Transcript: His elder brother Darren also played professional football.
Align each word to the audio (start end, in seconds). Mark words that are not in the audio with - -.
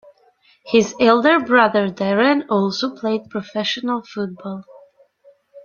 His 0.65 0.95
elder 0.99 1.39
brother 1.39 1.87
Darren 1.91 2.43
also 2.49 2.89
played 2.95 3.29
professional 3.29 4.01
football. 4.01 4.65